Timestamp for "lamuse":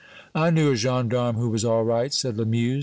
2.35-2.79